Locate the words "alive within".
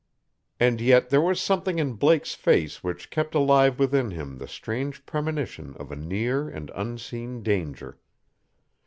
3.35-4.09